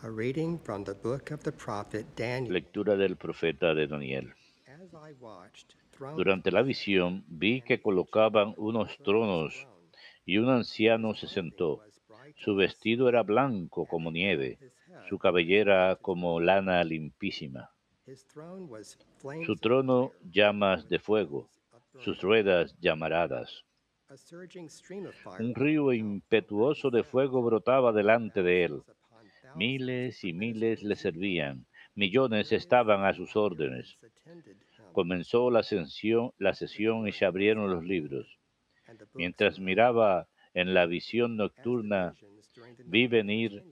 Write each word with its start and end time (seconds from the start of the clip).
A 0.00 0.08
reading 0.08 0.60
from 0.60 0.84
the 0.84 0.94
book 0.94 1.32
of 1.32 1.42
the 1.42 1.50
prophet 1.50 2.06
Daniel. 2.14 2.52
Lectura 2.52 2.96
del 2.96 3.16
profeta 3.16 3.74
de 3.74 3.88
Daniel. 3.88 4.32
Durante 6.16 6.52
la 6.52 6.62
visión 6.62 7.24
vi 7.26 7.62
que 7.62 7.82
colocaban 7.82 8.54
unos 8.58 8.96
tronos 8.98 9.66
y 10.24 10.38
un 10.38 10.50
anciano 10.50 11.14
se 11.14 11.26
sentó. 11.26 11.82
Su 12.36 12.54
vestido 12.54 13.08
era 13.08 13.24
blanco 13.24 13.86
como 13.86 14.12
nieve, 14.12 14.60
su 15.08 15.18
cabellera 15.18 15.96
como 16.00 16.38
lana 16.38 16.84
limpísima. 16.84 17.70
Su 19.44 19.56
trono 19.56 20.12
llamas 20.30 20.88
de 20.88 21.00
fuego, 21.00 21.50
sus 21.98 22.22
ruedas 22.22 22.76
llamaradas. 22.80 23.64
Un 25.40 25.54
río 25.56 25.92
impetuoso 25.92 26.90
de 26.90 27.02
fuego 27.02 27.42
brotaba 27.42 27.92
delante 27.92 28.44
de 28.44 28.64
él. 28.64 28.82
Miles 29.56 30.24
y 30.24 30.32
miles 30.32 30.82
le 30.82 30.96
servían, 30.96 31.66
millones 31.94 32.52
estaban 32.52 33.04
a 33.04 33.12
sus 33.14 33.36
órdenes. 33.36 33.98
him, 34.26 34.42
Comenzó 34.92 35.50
la 35.50 35.62
sesión, 35.62 36.32
la 36.38 36.54
sesión 36.54 37.06
y 37.06 37.12
se 37.12 37.24
abrieron 37.24 37.70
los 37.70 37.84
libros. 37.84 38.38
Mientras 39.14 39.60
miraba 39.60 40.28
en 40.54 40.74
la 40.74 40.86
visión 40.86 41.36
nocturna, 41.36 42.14
vi 42.84 43.06
venir 43.06 43.62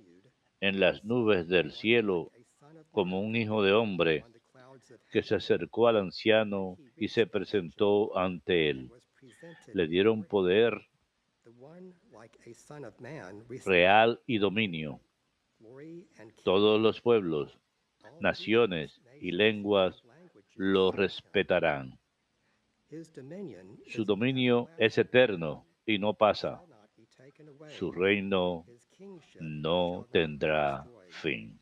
en 0.60 0.80
las 0.80 1.04
nubes 1.04 1.48
del 1.48 1.72
cielo 1.72 2.30
como 2.90 3.20
un 3.20 3.36
hijo 3.36 3.62
de 3.62 3.72
hombre 3.72 4.24
que 5.10 5.22
se 5.22 5.34
acercó 5.34 5.88
al 5.88 5.96
anciano 5.96 6.76
y 6.96 7.08
se 7.08 7.26
presentó 7.26 8.16
ante 8.16 8.70
él. 8.70 8.90
Le 9.72 9.88
dieron 9.88 10.24
poder 10.24 10.86
real 13.64 14.20
y 14.26 14.38
dominio. 14.38 15.00
Todos 16.42 16.80
los 16.80 17.00
pueblos, 17.00 17.58
naciones 18.20 19.00
y 19.20 19.32
lenguas 19.32 20.02
lo 20.54 20.92
respetarán. 20.92 21.98
Su 23.88 24.04
dominio 24.04 24.68
es 24.78 24.96
eterno 24.98 25.66
y 25.84 25.98
no 25.98 26.14
pasa. 26.14 26.62
Su 27.78 27.92
reino 27.92 28.64
no 29.40 30.06
tendrá 30.12 30.86
fin. 31.08 31.58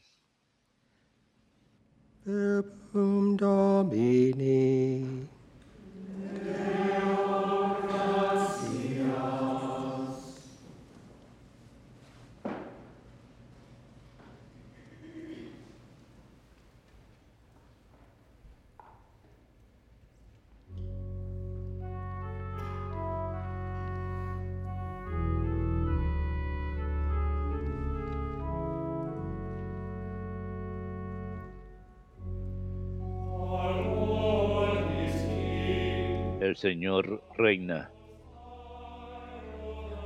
El 36.44 36.56
Señor 36.56 37.22
reina, 37.38 37.90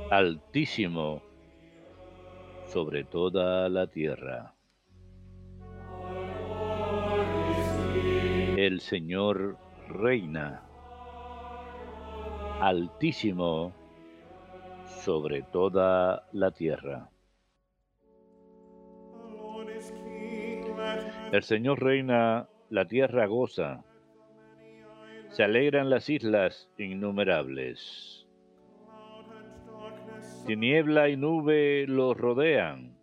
altísimo 0.09 1.21
sobre 2.65 3.03
toda 3.03 3.67
la 3.67 3.87
tierra. 3.87 4.55
El 8.55 8.79
Señor 8.79 9.57
reina, 9.89 10.63
altísimo 12.61 13.73
sobre 14.85 15.41
toda 15.41 16.25
la 16.31 16.51
tierra. 16.51 17.09
El 21.33 21.43
Señor 21.43 21.83
reina, 21.83 22.47
la 22.69 22.85
tierra 22.85 23.25
goza, 23.25 23.83
se 25.29 25.43
alegran 25.43 25.89
las 25.89 26.09
islas 26.09 26.69
innumerables. 26.77 28.27
Tiniebla 30.45 31.09
y 31.09 31.17
nube 31.17 31.85
los 31.87 32.17
rodean, 32.17 32.97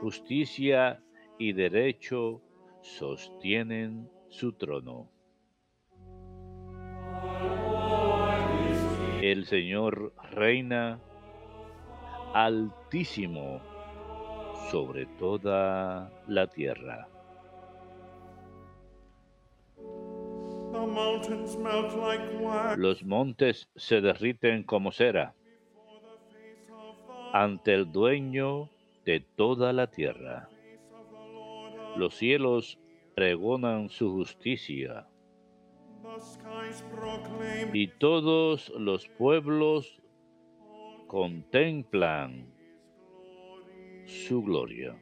justicia 0.00 1.02
y 1.38 1.52
derecho 1.52 2.40
sostienen 2.80 4.08
su 4.28 4.52
trono. 4.52 5.10
El 9.22 9.44
Señor 9.44 10.14
reina 10.30 11.00
altísimo 12.32 13.60
sobre 14.70 15.06
toda 15.18 16.10
la 16.28 16.46
tierra. 16.46 17.08
Los 22.76 23.04
montes 23.04 23.68
se 23.76 24.00
derriten 24.00 24.62
como 24.62 24.92
cera 24.92 25.34
ante 27.32 27.74
el 27.74 27.90
dueño 27.90 28.68
de 29.04 29.20
toda 29.20 29.72
la 29.72 29.88
tierra. 29.90 30.48
Los 31.96 32.14
cielos 32.14 32.78
pregonan 33.14 33.88
su 33.88 34.10
justicia 34.12 35.06
y 37.72 37.88
todos 37.88 38.72
los 38.76 39.08
pueblos 39.08 40.00
contemplan 41.06 42.46
su 44.06 44.42
gloria. 44.42 44.96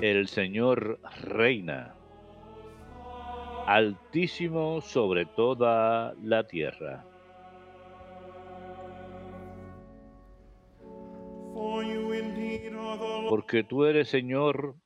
El 0.00 0.28
Señor 0.28 1.00
reina, 1.24 1.96
altísimo 3.66 4.80
sobre 4.80 5.26
toda 5.26 6.14
la 6.22 6.46
tierra. 6.46 7.04
Porque 13.28 13.64
tú 13.64 13.86
eres 13.86 14.08
Señor. 14.08 14.76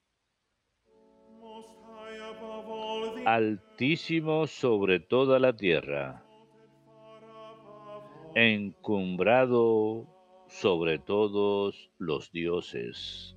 Altísimo 3.26 4.46
sobre 4.46 4.98
toda 4.98 5.38
la 5.38 5.54
tierra, 5.54 6.24
encumbrado 8.34 10.06
sobre 10.48 10.98
todos 10.98 11.90
los 11.98 12.32
dioses. 12.32 13.36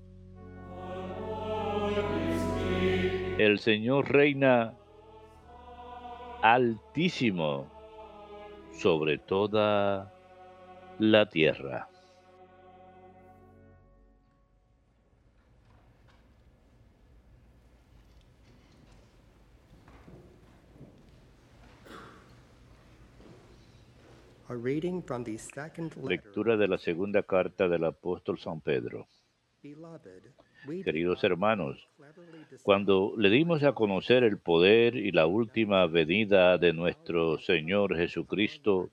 El 3.37 3.59
Señor 3.59 4.09
reina 4.13 4.73
altísimo 6.41 7.69
sobre 8.71 9.17
toda 9.17 10.09
la 10.99 11.29
tierra. 11.29 11.89
A 24.47 24.53
reading 24.55 25.01
from 25.03 25.25
the 25.25 25.37
second 25.37 25.93
letter. 25.97 26.09
Lectura 26.09 26.55
de 26.55 26.69
la 26.69 26.77
segunda 26.77 27.21
carta 27.23 27.67
del 27.67 27.83
apóstol 27.83 28.39
San 28.39 28.61
Pedro. 28.61 29.07
Beloved, 29.61 30.31
Queridos 30.83 31.23
hermanos, 31.23 31.87
Cuando 32.63 33.13
le 33.17 33.29
dimos 33.29 33.63
a 33.63 33.73
conocer 33.73 34.23
el 34.23 34.37
poder 34.37 34.95
y 34.95 35.11
la 35.11 35.25
última 35.25 35.85
venida 35.87 36.57
de 36.57 36.73
nuestro 36.73 37.37
Señor 37.39 37.95
Jesucristo, 37.95 38.89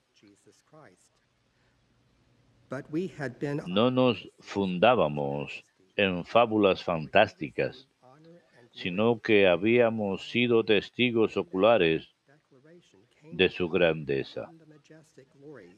no 3.66 3.90
nos 3.90 4.30
fundábamos 4.40 5.64
en 5.96 6.24
fábulas 6.24 6.82
fantásticas, 6.82 7.88
sino 8.72 9.20
que 9.20 9.46
habíamos 9.46 10.28
sido 10.30 10.64
testigos 10.64 11.36
oculares 11.36 12.08
de 13.32 13.48
su 13.48 13.68
grandeza. 13.68 14.50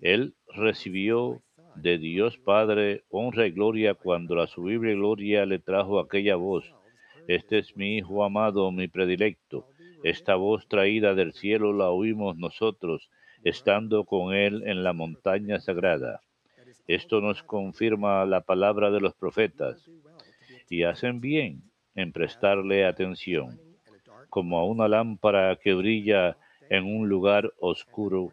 Él 0.01 0.35
recibió 0.55 1.43
de 1.77 1.99
Dios 1.99 2.39
Padre 2.39 3.05
honra 3.11 3.47
y 3.47 3.51
gloria 3.51 3.95
cuando 3.95 4.35
la 4.35 4.47
sublime 4.47 4.95
gloria 4.95 5.45
le 5.47 5.59
trajo 5.59 5.99
aquella 5.99 6.37
voz. 6.37 6.65
Este 7.27 7.59
es 7.59 7.77
mi 7.77 7.97
Hijo 7.97 8.25
amado, 8.25 8.71
mi 8.71 8.89
predilecto. 8.89 9.67
Esta 10.03 10.35
voz 10.35 10.69
traída 10.69 11.15
del 11.15 11.33
cielo 11.33 11.73
la 11.73 11.91
oímos 11.91 12.37
nosotros, 12.37 13.09
estando 13.43 14.05
con 14.05 14.35
Él 14.35 14.63
en 14.67 14.85
la 14.85 14.93
montaña 14.93 15.61
sagrada. 15.61 16.21
Esto 16.87 17.21
nos 17.21 17.43
confirma 17.43 18.25
la 18.27 18.43
palabra 18.43 18.91
de 18.91 19.01
los 19.01 19.15
profetas 19.15 19.91
y 20.69 20.83
hacen 20.83 21.21
bien 21.21 21.63
en 21.95 22.13
prestarle 22.13 22.85
atención, 22.85 23.59
como 24.29 24.59
a 24.59 24.65
una 24.65 24.89
lámpara 24.89 25.57
que 25.57 25.75
brilla 25.75 26.37
en 26.69 26.85
un 26.85 27.09
lugar 27.09 27.53
oscuro 27.59 28.33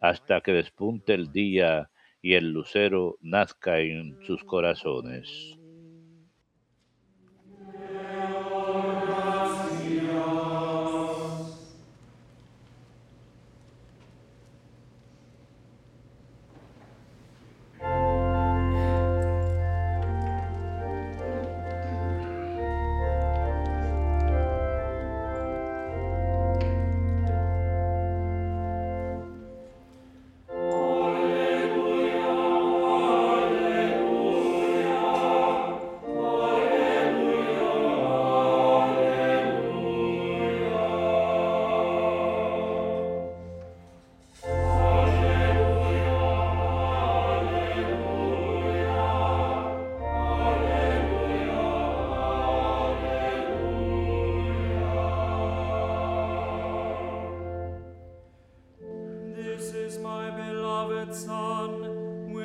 hasta 0.00 0.40
que 0.40 0.52
despunte 0.52 1.14
el 1.14 1.32
día 1.32 1.90
y 2.26 2.34
el 2.34 2.50
lucero 2.50 3.18
nazca 3.20 3.78
en 3.78 4.18
sus 4.20 4.42
corazones. 4.42 5.60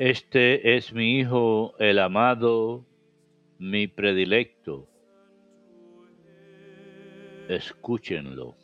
Este 0.03 0.77
es 0.77 0.93
mi 0.93 1.19
Hijo, 1.19 1.75
el 1.77 1.99
amado, 1.99 2.87
mi 3.59 3.87
predilecto. 3.87 4.89
Escúchenlo. 7.47 8.55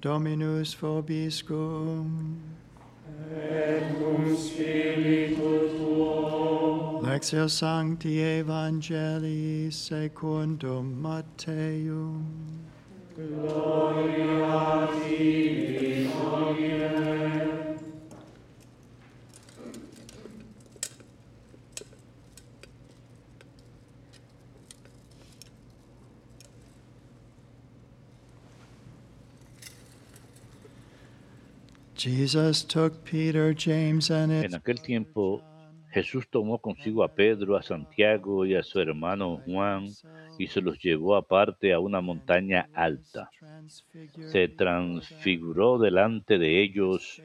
Dominus 0.00 0.74
vobiscum. 0.80 2.49
Lectio 7.02 7.48
Sancti 7.48 8.18
Evangelii 8.18 9.70
secundum 9.72 11.02
Matteum. 11.02 12.24
Jesus 15.10 16.12
took 16.12 16.56
Peter, 16.56 17.39
En 34.44 34.54
aquel 34.54 34.80
tiempo 34.80 35.42
Jesús 35.90 36.28
tomó 36.30 36.58
consigo 36.58 37.02
a 37.02 37.14
Pedro, 37.14 37.56
a 37.56 37.62
Santiago 37.62 38.46
y 38.46 38.54
a 38.54 38.62
su 38.62 38.80
hermano 38.80 39.42
Juan 39.44 39.86
y 40.38 40.46
se 40.46 40.60
los 40.60 40.78
llevó 40.78 41.16
aparte 41.16 41.72
a 41.72 41.80
una 41.80 42.00
montaña 42.00 42.68
alta. 42.72 43.30
Se 44.32 44.48
transfiguró 44.48 45.78
delante 45.78 46.38
de 46.38 46.62
ellos 46.62 47.20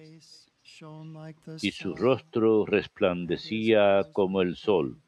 y 1.62 1.72
su 1.72 1.96
rostro 1.96 2.66
resplandecía 2.66 4.08
como 4.12 4.42
el 4.42 4.56
sol 4.56 5.00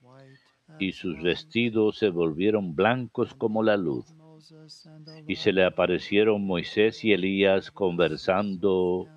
y 0.80 0.92
sus 0.94 1.22
vestidos 1.22 1.98
se 1.98 2.10
volvieron 2.10 2.76
blancos 2.76 3.34
como 3.34 3.64
la 3.64 3.76
luz. 3.76 4.06
Y 5.28 5.36
se 5.36 5.52
le 5.52 5.66
aparecieron 5.66 6.46
Moisés 6.46 7.04
y 7.04 7.12
Elías 7.12 7.72
conversando 7.72 9.08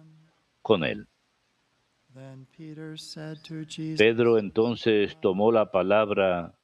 con 0.62 0.84
él. 0.84 1.06
Pedro 3.96 4.38
entonces 4.38 5.16
tomó 5.20 5.52
la 5.52 5.70
palabra 5.70 6.54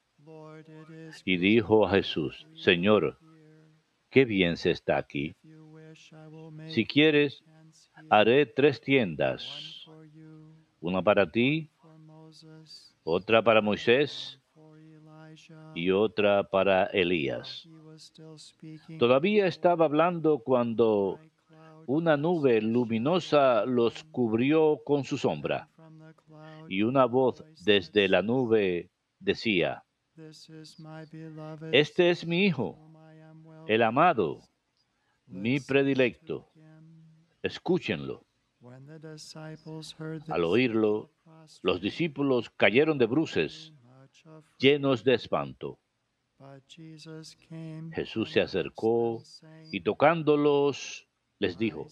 y 1.25 1.37
dijo 1.37 1.87
a 1.87 1.91
Jesús, 1.91 2.47
Señor, 2.55 3.19
qué 4.11 4.25
bien 4.25 4.57
se 4.57 4.73
está 4.73 4.97
aquí. 4.97 5.37
Si 6.69 6.85
quieres, 6.85 7.45
haré 8.11 8.47
tres 8.47 8.81
tiendas, 8.81 9.87
una 10.81 11.03
para 11.03 11.31
ti, 11.31 11.71
otra 13.05 13.43
para 13.43 13.61
Moisés 13.61 14.41
y 15.75 15.91
otra 15.91 16.45
para 16.45 16.87
Elías. 16.87 17.69
Todavía 18.99 19.47
estaba 19.47 19.85
hablando 19.85 20.41
cuando 20.41 21.21
una 21.87 22.17
nube 22.17 22.61
luminosa 22.61 23.65
los 23.65 24.05
cubrió 24.05 24.81
con 24.85 25.05
su 25.05 25.19
sombra 25.19 25.69
y 26.69 26.83
una 26.83 27.05
voz 27.05 27.45
desde 27.65 28.09
la 28.09 28.23
nube 28.23 28.91
decía, 29.21 29.85
Este 31.73 32.11
es 32.11 32.27
mi 32.27 32.45
Hijo, 32.45 32.79
el 33.69 33.83
amado, 33.83 34.43
mi 35.27 35.61
predilecto. 35.61 36.51
Escúchenlo. 37.43 38.25
Al 40.29 40.45
oírlo, 40.45 41.11
los 41.63 41.81
discípulos 41.81 42.51
cayeron 42.51 42.99
de 42.99 43.07
bruces, 43.07 43.73
llenos 44.59 45.05
de 45.05 45.15
espanto. 45.15 45.79
Jesús 47.93 48.31
se 48.31 48.41
acercó 48.41 49.23
y 49.73 49.81
tocándolos 49.81 51.06
les 51.39 51.59
dijo, 51.59 51.87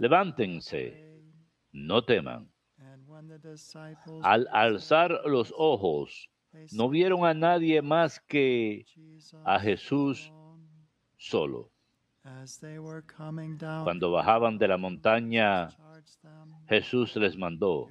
levántense, 0.00 1.20
no 1.72 2.04
teman. 2.04 2.50
Al 4.22 4.48
alzar 4.52 5.20
los 5.26 5.52
ojos, 5.56 6.30
no 6.72 6.88
vieron 6.88 7.24
a 7.24 7.34
nadie 7.34 7.82
más 7.82 8.20
que 8.20 8.86
a 9.44 9.58
Jesús 9.60 10.32
solo. 11.16 11.70
Cuando 13.84 14.10
bajaban 14.12 14.56
de 14.58 14.68
la 14.68 14.78
montaña, 14.78 15.68
Jesús 16.68 17.14
les 17.16 17.36
mandó, 17.36 17.88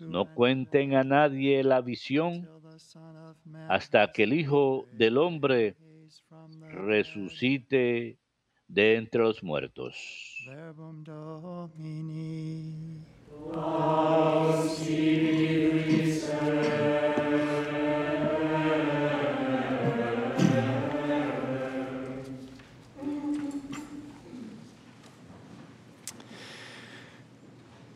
no 0.00 0.34
cuenten 0.34 0.94
a 0.94 1.04
nadie 1.04 1.62
la 1.62 1.80
visión 1.80 2.48
hasta 3.68 4.10
que 4.12 4.24
el 4.24 4.32
Hijo 4.32 4.86
del 4.92 5.18
Hombre 5.18 5.76
resucite 6.70 8.18
de 8.72 8.96
entre 8.96 9.22
los 9.22 9.42
muertos. 9.42 9.94
Verbum 10.46 11.04
Domini. 11.04 12.72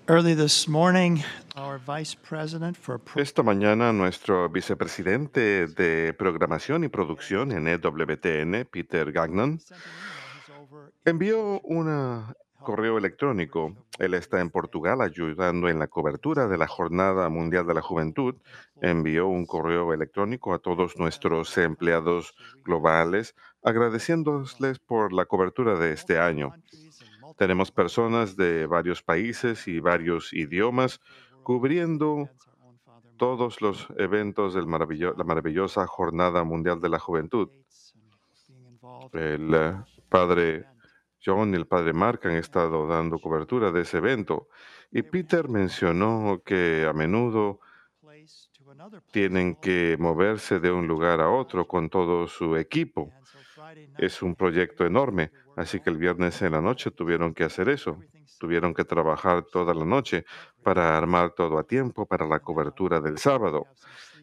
Early 0.08 0.34
this 0.34 0.68
morning, 0.68 1.24
our 1.56 1.78
Vice 1.78 2.14
President 2.14 2.76
for 2.76 2.98
Pro- 2.98 3.20
Esta 3.20 3.42
mañana 3.42 3.92
nuestro 3.92 4.48
vicepresidente 4.48 5.66
de 5.66 6.14
programación 6.16 6.84
y 6.84 6.88
producción 6.88 7.50
en 7.50 7.66
EWTN, 7.66 8.66
Peter 8.70 9.10
Gagnon, 9.10 9.58
envió 11.06 11.60
un 11.60 12.34
correo 12.60 12.98
electrónico. 12.98 13.72
Él 13.98 14.14
está 14.14 14.40
en 14.40 14.50
Portugal 14.50 15.00
ayudando 15.00 15.68
en 15.68 15.78
la 15.78 15.86
cobertura 15.86 16.48
de 16.48 16.58
la 16.58 16.66
Jornada 16.66 17.28
Mundial 17.28 17.64
de 17.64 17.74
la 17.74 17.80
Juventud. 17.80 18.34
Envió 18.82 19.28
un 19.28 19.46
correo 19.46 19.94
electrónico 19.94 20.52
a 20.52 20.58
todos 20.58 20.98
nuestros 20.98 21.56
empleados 21.58 22.34
globales 22.64 23.36
agradeciéndoles 23.62 24.80
por 24.80 25.12
la 25.12 25.26
cobertura 25.26 25.78
de 25.78 25.92
este 25.92 26.18
año. 26.18 26.52
Tenemos 27.38 27.70
personas 27.70 28.36
de 28.36 28.66
varios 28.66 29.02
países 29.02 29.68
y 29.68 29.78
varios 29.78 30.32
idiomas 30.32 31.00
cubriendo 31.44 32.28
todos 33.16 33.62
los 33.62 33.86
eventos 33.96 34.54
de 34.54 34.62
la 34.62 35.24
maravillosa 35.24 35.86
Jornada 35.86 36.42
Mundial 36.42 36.80
de 36.80 36.88
la 36.88 36.98
Juventud. 36.98 37.48
El 39.12 39.54
eh, 39.54 39.74
padre 40.08 40.66
John 41.26 41.52
y 41.52 41.56
el 41.56 41.66
padre 41.66 41.92
Mark 41.92 42.20
han 42.24 42.36
estado 42.36 42.86
dando 42.86 43.18
cobertura 43.18 43.72
de 43.72 43.80
ese 43.82 43.98
evento. 43.98 44.48
Y 44.92 45.02
Peter 45.02 45.48
mencionó 45.48 46.40
que 46.44 46.86
a 46.88 46.92
menudo 46.92 47.58
tienen 49.10 49.56
que 49.56 49.96
moverse 49.98 50.60
de 50.60 50.70
un 50.70 50.86
lugar 50.86 51.20
a 51.20 51.28
otro 51.28 51.66
con 51.66 51.90
todo 51.90 52.28
su 52.28 52.56
equipo. 52.56 53.10
Es 53.98 54.22
un 54.22 54.36
proyecto 54.36 54.86
enorme, 54.86 55.32
así 55.56 55.80
que 55.80 55.90
el 55.90 55.96
viernes 55.96 56.40
en 56.42 56.52
la 56.52 56.60
noche 56.60 56.92
tuvieron 56.92 57.34
que 57.34 57.44
hacer 57.44 57.68
eso. 57.68 57.98
Tuvieron 58.38 58.74
que 58.74 58.84
trabajar 58.84 59.42
toda 59.42 59.74
la 59.74 59.84
noche 59.84 60.24
para 60.62 60.96
armar 60.96 61.32
todo 61.32 61.58
a 61.58 61.64
tiempo 61.64 62.06
para 62.06 62.26
la 62.26 62.40
cobertura 62.40 63.00
del 63.00 63.18
sábado. 63.18 63.66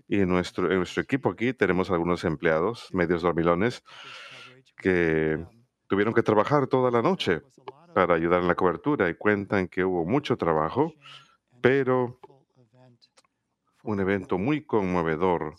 Y 0.07 0.21
en 0.21 0.29
nuestro, 0.29 0.71
en 0.71 0.77
nuestro 0.77 1.01
equipo 1.01 1.29
aquí 1.29 1.53
tenemos 1.53 1.89
algunos 1.89 2.23
empleados, 2.23 2.89
medios 2.93 3.23
dormilones, 3.23 3.83
que 4.77 5.43
tuvieron 5.93 6.15
que 6.15 6.23
trabajar 6.23 6.65
toda 6.65 6.89
la 6.89 7.03
noche 7.03 7.43
para 7.93 8.15
ayudar 8.15 8.41
en 8.41 8.47
la 8.47 8.55
cobertura 8.55 9.07
y 9.09 9.13
cuentan 9.13 9.67
que 9.67 9.85
hubo 9.85 10.05
mucho 10.05 10.35
trabajo, 10.37 10.91
pero 11.61 12.19
un 13.83 13.99
evento 13.99 14.39
muy 14.39 14.65
conmovedor 14.65 15.53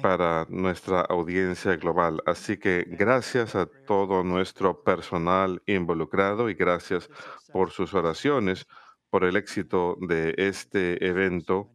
para 0.00 0.46
nuestra 0.48 1.02
audiencia 1.02 1.76
global. 1.76 2.22
Así 2.24 2.56
que 2.56 2.86
gracias 2.88 3.54
a 3.54 3.66
todo 3.66 4.24
nuestro 4.24 4.82
personal 4.82 5.62
involucrado 5.66 6.48
y 6.48 6.54
gracias 6.54 7.10
por 7.52 7.72
sus 7.72 7.92
oraciones, 7.92 8.66
por 9.10 9.22
el 9.22 9.36
éxito 9.36 9.98
de 10.00 10.34
este 10.38 11.06
evento 11.06 11.70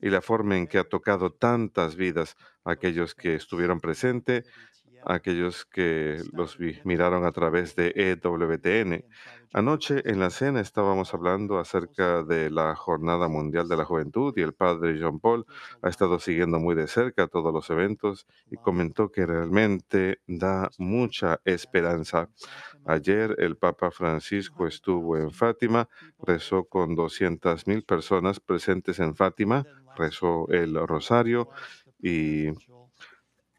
y 0.00 0.10
la 0.10 0.20
forma 0.20 0.56
en 0.56 0.68
que 0.68 0.78
ha 0.78 0.84
tocado 0.84 1.32
tantas 1.32 1.96
vidas, 1.96 2.36
aquellos 2.64 3.16
que 3.16 3.34
estuvieron 3.34 3.80
presentes, 3.80 4.48
aquellos 5.04 5.64
que 5.64 6.22
los 6.32 6.58
miraron 6.84 7.24
a 7.24 7.32
través 7.32 7.74
de 7.76 7.92
EWTN. 7.94 9.04
Anoche 9.54 10.02
en 10.04 10.20
la 10.20 10.28
cena 10.28 10.60
estábamos 10.60 11.14
hablando 11.14 11.58
acerca 11.58 12.22
de 12.22 12.50
la 12.50 12.76
Jornada 12.76 13.28
Mundial 13.28 13.66
de 13.66 13.78
la 13.78 13.86
Juventud 13.86 14.34
y 14.36 14.42
el 14.42 14.52
padre 14.52 14.98
John 15.00 15.20
Paul 15.20 15.46
ha 15.80 15.88
estado 15.88 16.18
siguiendo 16.18 16.58
muy 16.58 16.74
de 16.74 16.86
cerca 16.86 17.28
todos 17.28 17.52
los 17.54 17.70
eventos 17.70 18.26
y 18.50 18.56
comentó 18.56 19.10
que 19.10 19.24
realmente 19.24 20.20
da 20.26 20.68
mucha 20.76 21.40
esperanza. 21.46 22.28
Ayer 22.84 23.36
el 23.38 23.56
Papa 23.56 23.90
Francisco 23.90 24.66
estuvo 24.66 25.16
en 25.16 25.30
Fátima, 25.30 25.88
rezó 26.18 26.64
con 26.64 26.94
200.000 26.94 27.86
personas 27.86 28.40
presentes 28.40 28.98
en 28.98 29.14
Fátima, 29.14 29.64
rezó 29.96 30.46
el 30.50 30.74
rosario 30.86 31.48
y 32.02 32.48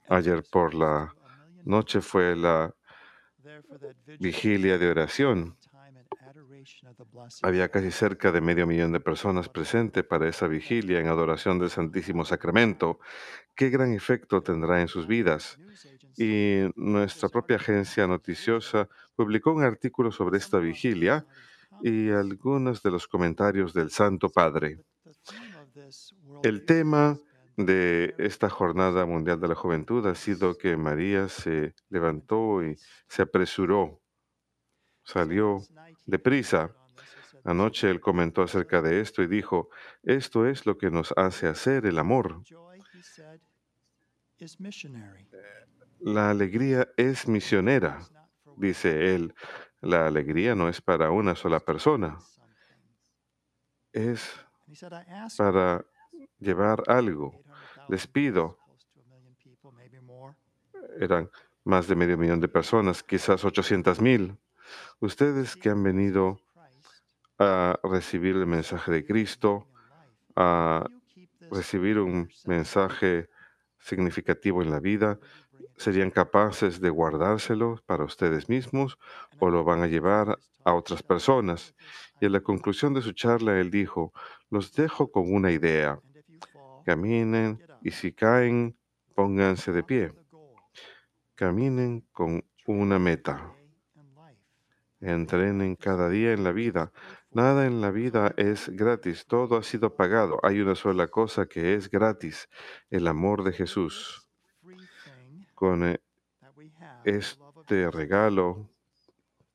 ayer 0.08 0.44
por 0.52 0.76
la 0.76 1.16
noche 1.66 2.02
fue 2.02 2.36
la 2.36 2.74
vigilia 4.20 4.78
de 4.78 4.90
oración. 4.90 5.56
Había 7.42 7.70
casi 7.70 7.92
cerca 7.92 8.32
de 8.32 8.42
medio 8.42 8.68
millón 8.68 8.92
de 8.92 9.00
personas 9.00 9.50
presentes 9.50 10.04
para 10.04 10.28
esa 10.28 10.48
vigilia 10.48 11.00
en 11.00 11.08
adoración 11.08 11.60
del 11.60 11.70
Santísimo 11.70 12.26
Sacramento. 12.26 13.00
Qué 13.56 13.70
gran 13.70 13.94
efecto 13.94 14.42
tendrá 14.42 14.82
en 14.82 14.88
sus 14.88 15.08
vidas. 15.08 15.58
Y 16.18 16.64
nuestra 16.76 17.30
propia 17.30 17.58
agencia 17.58 18.08
noticiosa 18.08 18.90
publicó 19.16 19.54
un 19.54 19.64
artículo 19.64 20.12
sobre 20.12 20.38
esta 20.38 20.60
vigilia 20.60 21.26
y 21.82 22.10
algunos 22.10 22.84
de 22.84 22.92
los 22.92 23.08
comentarios 23.08 23.74
del 23.74 23.90
Santo 23.90 24.30
Padre. 24.30 24.80
El 26.44 26.66
tema 26.66 27.18
de 27.66 28.16
esta 28.18 28.50
Jornada 28.50 29.06
Mundial 29.06 29.40
de 29.40 29.50
la 29.50 29.56
Juventud 29.56 30.06
ha 30.08 30.16
sido 30.16 30.58
que 30.58 30.78
María 30.78 31.28
se 31.28 31.76
levantó 31.90 32.64
y 32.64 32.78
se 33.08 33.24
apresuró, 33.24 34.02
salió 35.04 35.60
deprisa. 36.06 36.74
Anoche 37.44 37.90
él 37.90 38.00
comentó 38.00 38.44
acerca 38.44 38.82
de 38.82 39.02
esto 39.02 39.22
y 39.24 39.28
dijo, 39.28 39.70
esto 40.04 40.46
es 40.46 40.66
lo 40.66 40.78
que 40.78 40.90
nos 40.90 41.14
hace 41.18 41.48
hacer 41.48 41.86
el 41.86 42.00
amor. 42.00 42.42
La 46.00 46.30
alegría 46.30 46.88
es 46.96 47.28
misionera, 47.28 48.00
dice 48.56 49.14
él. 49.16 49.36
La 49.82 50.08
alegría 50.08 50.56
no 50.56 50.70
es 50.70 50.82
para 50.82 51.12
una 51.12 51.36
sola 51.36 51.60
persona, 51.60 52.18
es 53.92 54.34
para 55.38 55.86
llevar 56.40 56.84
algo. 56.88 57.34
Les 57.90 58.06
pido, 58.06 58.60
eran 61.00 61.30
más 61.64 61.88
de 61.88 61.96
medio 61.96 62.18
millón 62.18 62.40
de 62.40 62.48
personas, 62.48 63.02
quizás 63.04 63.44
800 63.44 64.00
mil, 64.00 64.38
ustedes 65.00 65.56
que 65.56 65.70
han 65.70 65.82
venido 65.82 66.40
a 67.40 67.80
recibir 67.84 68.36
el 68.36 68.46
mensaje 68.46 68.92
de 68.92 69.06
Cristo, 69.06 69.68
a 70.36 70.86
recibir 71.50 72.00
un 72.00 72.30
mensaje 72.46 73.30
significativo 73.80 74.62
en 74.62 74.70
la 74.70 74.80
vida, 74.80 75.20
serían 75.78 76.12
capaces 76.12 76.80
de 76.82 76.90
guardárselo 76.90 77.82
para 77.86 78.04
ustedes 78.04 78.50
mismos 78.50 78.98
o 79.40 79.50
lo 79.50 79.64
van 79.64 79.82
a 79.82 79.88
llevar 79.88 80.38
a 80.64 80.74
otras 80.74 81.02
personas. 81.02 81.74
Y 82.20 82.26
en 82.26 82.34
la 82.34 82.42
conclusión 82.42 82.94
de 82.94 83.02
su 83.02 83.14
charla, 83.14 83.60
él 83.60 83.72
dijo, 83.72 84.14
los 84.50 84.74
dejo 84.74 85.12
con 85.12 85.34
una 85.34 85.52
idea. 85.52 86.00
Caminen 86.86 87.60
y 87.82 87.92
si 87.92 88.12
caen, 88.12 88.78
pónganse 89.16 89.72
de 89.72 89.84
pie. 89.84 90.14
Caminen 91.36 92.02
con 92.12 92.44
una 92.66 93.00
meta. 93.00 93.54
Entrenen 95.02 95.76
cada 95.76 96.10
día 96.10 96.34
en 96.34 96.44
la 96.44 96.52
vida. 96.52 96.92
Nada 97.32 97.68
en 97.68 97.80
la 97.80 97.92
vida 97.92 98.34
es 98.38 98.70
gratis, 98.70 99.26
todo 99.26 99.58
ha 99.58 99.64
sido 99.64 99.96
pagado. 99.96 100.40
Hay 100.44 100.60
una 100.62 100.76
sola 100.76 101.08
cosa 101.08 101.46
que 101.46 101.76
es 101.76 101.90
gratis, 101.90 102.50
el 102.90 103.08
amor 103.08 103.44
de 103.44 103.54
Jesús. 103.54 104.28
Con 105.54 105.86
eh, 105.86 106.02
este 107.06 107.92
regalo 107.92 108.70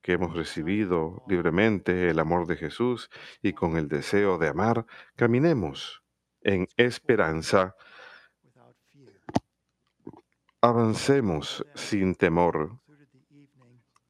que 0.01 0.13
hemos 0.13 0.37
recibido 0.37 1.25
libremente, 1.27 2.11
el 2.11 2.19
amor 2.19 2.47
de 2.47 2.57
Jesús, 2.57 3.11
y 3.43 3.55
con 3.55 3.77
el 3.77 3.89
deseo 3.89 4.39
de 4.39 4.49
amar, 4.49 4.87
caminemos 5.17 6.03
en 6.43 6.69
esperanza. 6.77 7.75
Avancemos 10.65 11.63
sin 11.75 12.15
temor 12.15 12.81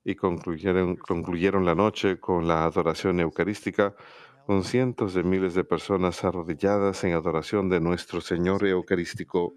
y 0.04 0.14
concluyeron, 0.14 1.64
la 1.64 1.74
noche 1.74 2.20
con 2.20 2.46
la 2.46 2.62
adoración 2.64 3.18
eucarística, 3.18 3.96
con 4.46 4.62
cientos 4.62 5.14
de 5.14 5.24
miles 5.24 5.54
de 5.54 5.64
personas 5.64 6.22
arrodilladas 6.22 7.02
en 7.02 7.14
adoración 7.14 7.68
de 7.68 7.80
nuestro 7.80 8.20
Señor 8.20 8.64
Eucarístico. 8.64 9.54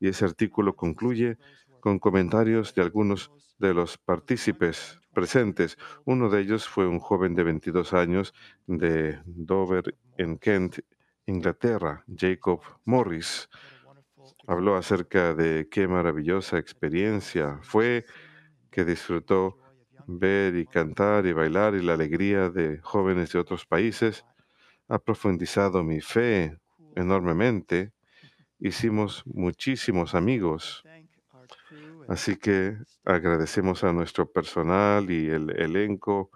Y 0.00 0.08
ese 0.08 0.24
artículo 0.24 0.74
concluye 0.74 1.36
con 1.80 1.98
comentarios 1.98 2.74
de 2.74 2.80
algunos 2.80 3.30
de 3.58 3.74
los 3.74 3.98
partícipes 3.98 4.98
presentes. 5.12 5.76
Uno 6.06 6.30
de 6.30 6.40
ellos 6.40 6.66
fue 6.66 6.86
un 6.86 6.98
joven 6.98 7.34
de 7.34 7.42
22 7.42 7.92
años 7.92 8.32
de 8.66 9.20
Dover, 9.26 9.98
en 10.16 10.38
Kent, 10.38 10.78
Inglaterra, 11.26 12.06
Jacob 12.08 12.62
Morris. 12.86 13.50
Habló 14.46 14.76
acerca 14.76 15.34
de 15.34 15.68
qué 15.70 15.88
maravillosa 15.88 16.58
experiencia 16.58 17.58
fue 17.62 18.04
que 18.70 18.84
disfrutó 18.84 19.58
ver 20.06 20.56
y 20.56 20.66
cantar 20.66 21.26
y 21.26 21.32
bailar 21.32 21.74
y 21.74 21.82
la 21.82 21.94
alegría 21.94 22.50
de 22.50 22.78
jóvenes 22.78 23.32
de 23.32 23.38
otros 23.38 23.66
países, 23.66 24.24
ha 24.88 24.98
profundizado 24.98 25.82
mi 25.82 26.00
fe 26.00 26.58
enormemente. 26.96 27.92
Hicimos 28.58 29.22
muchísimos 29.26 30.14
amigos. 30.14 30.84
Así 32.08 32.36
que 32.36 32.76
agradecemos 33.04 33.84
a 33.84 33.92
nuestro 33.92 34.30
personal 34.30 35.10
y 35.10 35.28
el 35.28 35.50
elenco 35.50 36.30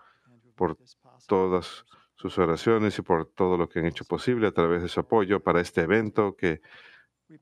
por 0.54 0.78
todas 1.26 1.84
sus 2.14 2.38
oraciones 2.38 2.98
y 2.98 3.02
por 3.02 3.26
todo 3.26 3.56
lo 3.58 3.68
que 3.68 3.80
han 3.80 3.86
hecho 3.86 4.04
posible 4.04 4.46
a 4.46 4.52
través 4.52 4.82
de 4.82 4.88
su 4.88 5.00
apoyo 5.00 5.42
para 5.42 5.60
este 5.60 5.82
evento 5.82 6.34
que 6.36 6.62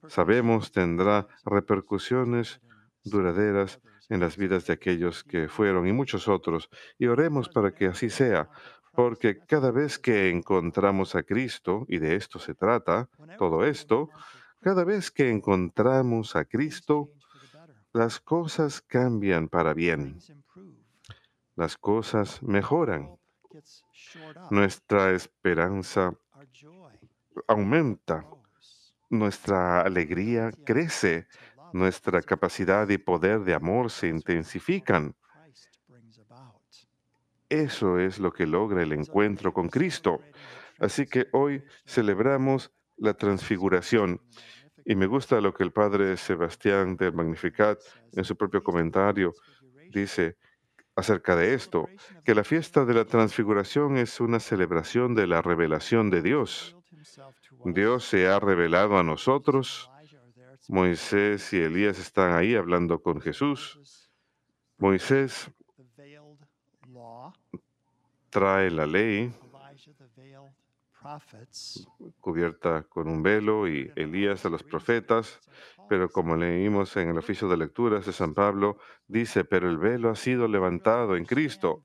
sabemos 0.08 0.72
tendrá 0.72 1.26
repercusiones 1.44 2.60
duraderas 3.04 3.80
en 4.08 4.20
las 4.20 4.36
vidas 4.36 4.66
de 4.66 4.74
aquellos 4.74 5.24
que 5.24 5.48
fueron 5.48 5.86
y 5.86 5.92
muchos 5.92 6.28
otros. 6.28 6.68
Y 6.98 7.06
oremos 7.06 7.48
para 7.48 7.72
que 7.74 7.86
así 7.86 8.10
sea, 8.10 8.48
porque 8.92 9.38
cada 9.38 9.70
vez 9.70 9.98
que 9.98 10.30
encontramos 10.30 11.14
a 11.14 11.22
Cristo, 11.22 11.84
y 11.88 11.98
de 11.98 12.16
esto 12.16 12.38
se 12.38 12.54
trata, 12.54 13.08
todo 13.38 13.64
esto, 13.64 14.08
cada 14.60 14.84
vez 14.84 15.10
que 15.10 15.30
encontramos 15.30 16.36
a 16.36 16.44
Cristo, 16.44 17.10
las 17.92 18.20
cosas 18.20 18.80
cambian 18.80 19.48
para 19.48 19.74
bien. 19.74 20.18
las 21.56 21.76
cosas 21.76 22.42
mejoran. 22.42 23.16
Nuestra 24.50 25.12
esperanza 25.12 26.12
aumenta. 27.46 28.26
Nuestra 29.18 29.80
alegría 29.80 30.50
crece, 30.64 31.26
nuestra 31.72 32.22
capacidad 32.22 32.88
y 32.88 32.98
poder 32.98 33.40
de 33.40 33.54
amor 33.54 33.90
se 33.90 34.08
intensifican. 34.08 35.14
Eso 37.48 37.98
es 37.98 38.18
lo 38.18 38.32
que 38.32 38.46
logra 38.46 38.82
el 38.82 38.92
encuentro 38.92 39.52
con 39.52 39.68
Cristo. 39.68 40.20
Así 40.78 41.06
que 41.06 41.28
hoy 41.32 41.62
celebramos 41.86 42.72
la 42.96 43.14
transfiguración. 43.14 44.20
Y 44.84 44.96
me 44.96 45.06
gusta 45.06 45.40
lo 45.40 45.54
que 45.54 45.64
el 45.64 45.72
padre 45.72 46.16
Sebastián 46.16 46.96
del 46.96 47.14
Magnificat 47.14 47.78
en 48.12 48.24
su 48.24 48.36
propio 48.36 48.62
comentario 48.62 49.32
dice 49.90 50.36
acerca 50.96 51.34
de 51.34 51.54
esto, 51.54 51.88
que 52.24 52.34
la 52.34 52.44
fiesta 52.44 52.84
de 52.84 52.94
la 52.94 53.04
transfiguración 53.04 53.96
es 53.96 54.20
una 54.20 54.38
celebración 54.38 55.14
de 55.14 55.26
la 55.26 55.42
revelación 55.42 56.10
de 56.10 56.22
Dios. 56.22 56.76
Dios 57.64 58.04
se 58.04 58.28
ha 58.28 58.38
revelado 58.38 58.98
a 58.98 59.02
nosotros. 59.02 59.90
Moisés 60.68 61.52
y 61.52 61.60
Elías 61.60 61.98
están 61.98 62.34
ahí 62.34 62.54
hablando 62.54 63.00
con 63.00 63.20
Jesús. 63.20 64.10
Moisés 64.78 65.50
trae 68.30 68.70
la 68.70 68.86
ley 68.86 69.32
cubierta 72.20 72.82
con 72.84 73.08
un 73.08 73.22
velo 73.22 73.68
y 73.68 73.92
Elías 73.94 74.44
a 74.46 74.48
los 74.48 74.62
profetas, 74.62 75.38
pero 75.88 76.08
como 76.08 76.34
leímos 76.34 76.96
en 76.96 77.10
el 77.10 77.18
oficio 77.18 77.48
de 77.48 77.58
lecturas 77.58 78.06
de 78.06 78.12
San 78.12 78.32
Pablo, 78.32 78.78
dice, 79.06 79.44
pero 79.44 79.68
el 79.68 79.76
velo 79.76 80.10
ha 80.10 80.16
sido 80.16 80.48
levantado 80.48 81.16
en 81.16 81.26
Cristo. 81.26 81.84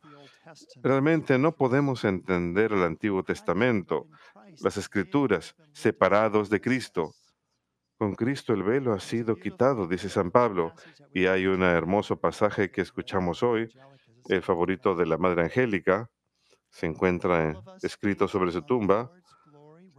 Realmente 0.82 1.38
no 1.38 1.56
podemos 1.56 2.04
entender 2.06 2.72
el 2.74 2.84
Antiguo 2.84 3.24
Testamento, 3.24 4.08
las 4.62 4.78
Escrituras, 4.78 5.56
separados 5.74 6.50
de 6.50 6.60
Cristo. 6.62 7.12
Con 7.98 8.16
Cristo 8.16 8.54
el 8.54 8.64
velo 8.64 8.94
ha 8.94 9.00
sido 9.00 9.36
quitado, 9.36 9.86
dice 9.88 10.10
San 10.10 10.32
Pablo, 10.32 10.74
y 11.14 11.26
hay 11.26 11.46
un 11.48 11.64
hermoso 11.64 12.18
pasaje 12.20 12.72
que 12.72 12.82
escuchamos 12.82 13.44
hoy, 13.44 13.70
el 14.30 14.42
favorito 14.42 14.96
de 14.96 15.06
la 15.06 15.18
Madre 15.18 15.44
Angélica, 15.44 16.10
se 16.70 16.86
encuentra 16.86 17.50
en- 17.50 17.58
escrito 17.82 18.28
sobre 18.28 18.52
su 18.52 18.62
tumba, 18.62 19.12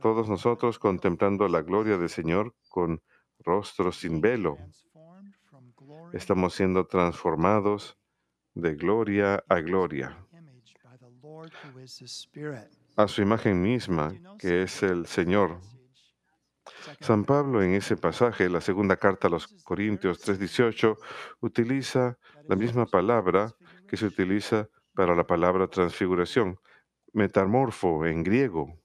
todos 0.00 0.28
nosotros 0.28 0.78
contemplando 0.78 1.46
la 1.48 1.60
gloria 1.62 1.98
del 1.98 2.08
Señor 2.08 2.54
con 2.70 3.02
rostro 3.40 3.92
sin 3.92 4.20
velo. 4.20 4.56
Estamos 6.12 6.54
siendo 6.54 6.86
transformados 6.86 7.98
de 8.54 8.74
gloria 8.74 9.44
a 9.48 9.60
gloria, 9.60 10.16
a 12.96 13.08
su 13.08 13.22
imagen 13.22 13.62
misma, 13.62 14.12
que 14.38 14.62
es 14.62 14.82
el 14.82 15.06
Señor. 15.06 15.60
San 17.00 17.24
Pablo 17.24 17.62
en 17.62 17.74
ese 17.74 17.96
pasaje, 17.96 18.48
la 18.48 18.60
segunda 18.60 18.96
carta 18.96 19.28
a 19.28 19.30
los 19.30 19.46
Corintios 19.64 20.20
3:18, 20.20 20.96
utiliza 21.40 22.18
la 22.48 22.56
misma 22.56 22.86
palabra 22.86 23.52
que 23.88 23.96
se 23.96 24.06
utiliza 24.06 24.68
para 24.94 25.14
la 25.14 25.24
palabra 25.24 25.66
transfiguración, 25.68 26.58
metamorfo 27.12 28.06
en 28.06 28.22
griego. 28.22 28.78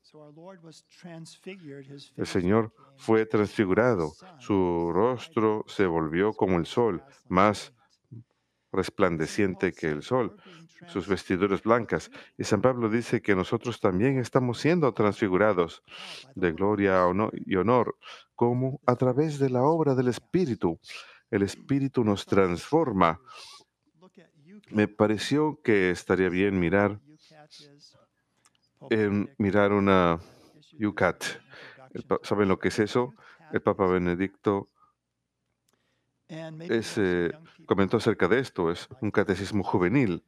El 2.16 2.28
Señor 2.28 2.74
fue 2.98 3.26
transfigurado, 3.26 4.14
su 4.40 4.92
rostro 4.94 5.64
se 5.68 5.86
volvió 5.86 6.34
como 6.34 6.58
el 6.58 6.66
sol, 6.66 7.04
más 7.28 7.74
resplandeciente 8.72 9.74
que 9.74 9.88
el 9.88 10.02
sol, 10.04 10.36
sus 10.88 11.08
vestiduras 11.08 11.64
blancas. 11.64 12.12
Y 12.38 12.44
San 12.44 12.62
Pablo 12.62 12.90
dice 12.90 13.22
que 13.22 13.36
nosotros 13.36 13.80
también 13.80 14.20
estamos 14.20 14.60
siendo 14.60 14.94
transfigurados 14.94 15.84
de 16.36 16.52
gloria 16.52 17.04
y 17.34 17.56
honor, 17.56 17.98
como 18.36 18.80
a 18.86 18.96
través 18.96 19.40
de 19.40 19.50
la 19.50 19.64
obra 19.64 19.96
del 19.96 20.08
Espíritu. 20.10 20.80
El 21.32 21.42
Espíritu 21.44 22.04
nos 22.04 22.26
transforma. 22.26 23.20
Me 24.70 24.88
pareció 24.88 25.60
que 25.64 25.92
estaría 25.92 26.30
bien 26.30 26.60
mirar, 26.60 27.00
mirar 29.38 29.74
una 29.74 30.20
UCAT. 30.80 31.24
¿Saben 32.24 32.50
lo 32.50 32.60
que 32.60 32.70
es 32.70 32.80
eso? 32.80 33.14
El 33.52 33.62
Papa 33.62 33.86
Benedicto 33.88 34.70
es, 36.28 36.98
eh, 36.98 37.32
comentó 37.66 37.98
acerca 37.98 38.28
de 38.28 38.40
esto. 38.40 38.72
Es 38.72 38.88
un 39.02 39.12
catecismo 39.12 39.64
juvenil. 39.64 40.24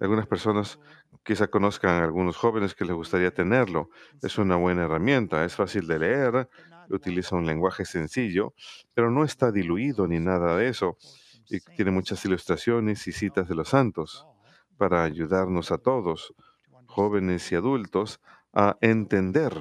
Algunas 0.00 0.26
personas 0.26 0.78
quizá 1.24 1.48
conozcan 1.48 2.00
a 2.00 2.04
algunos 2.04 2.36
jóvenes 2.36 2.74
que 2.74 2.84
les 2.84 2.94
gustaría 2.94 3.32
tenerlo. 3.32 3.90
Es 4.22 4.38
una 4.38 4.56
buena 4.56 4.84
herramienta, 4.84 5.44
es 5.44 5.54
fácil 5.54 5.86
de 5.86 5.98
leer, 5.98 6.48
utiliza 6.88 7.36
un 7.36 7.46
lenguaje 7.46 7.84
sencillo, 7.84 8.54
pero 8.94 9.10
no 9.10 9.24
está 9.24 9.52
diluido 9.52 10.06
ni 10.06 10.20
nada 10.20 10.56
de 10.56 10.68
eso. 10.68 10.96
Y 11.50 11.60
tiene 11.76 11.90
muchas 11.90 12.24
ilustraciones 12.24 13.06
y 13.06 13.12
citas 13.12 13.48
de 13.48 13.54
los 13.54 13.70
santos 13.70 14.26
para 14.76 15.02
ayudarnos 15.02 15.72
a 15.72 15.78
todos, 15.78 16.34
jóvenes 16.86 17.50
y 17.52 17.56
adultos, 17.56 18.20
a 18.52 18.76
entender. 18.80 19.52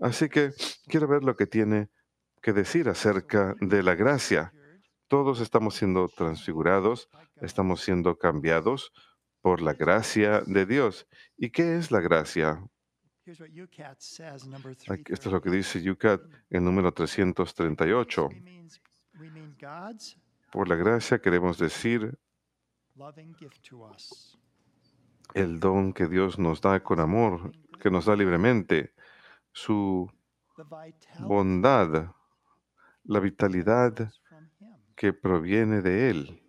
Así 0.00 0.28
que 0.28 0.52
quiero 0.86 1.08
ver 1.08 1.24
lo 1.24 1.36
que 1.36 1.46
tiene 1.46 1.88
que 2.42 2.52
decir 2.52 2.88
acerca 2.88 3.54
de 3.60 3.82
la 3.82 3.94
gracia. 3.94 4.52
Todos 5.08 5.40
estamos 5.40 5.74
siendo 5.74 6.08
transfigurados, 6.08 7.08
estamos 7.40 7.80
siendo 7.80 8.18
cambiados 8.18 8.92
por 9.40 9.60
la 9.60 9.74
gracia 9.74 10.42
de 10.46 10.66
Dios. 10.66 11.06
¿Y 11.36 11.50
qué 11.50 11.76
es 11.76 11.90
la 11.90 12.00
gracia? 12.00 12.62
Esto 13.26 15.28
es 15.28 15.32
lo 15.32 15.42
que 15.42 15.50
dice 15.50 15.82
Yucat 15.82 16.22
en 16.48 16.64
número 16.64 16.92
338. 16.92 18.28
Por 20.50 20.68
la 20.68 20.76
gracia 20.76 21.20
queremos 21.20 21.58
decir 21.58 22.18
el 25.34 25.60
don 25.60 25.92
que 25.92 26.06
Dios 26.06 26.38
nos 26.38 26.60
da 26.60 26.82
con 26.82 27.00
amor, 27.00 27.52
que 27.80 27.90
nos 27.90 28.06
da 28.06 28.16
libremente, 28.16 28.94
su 29.52 30.10
bondad, 31.20 32.12
la 33.04 33.20
vitalidad 33.20 34.12
que 34.96 35.12
proviene 35.12 35.82
de 35.82 36.10
Él. 36.10 36.42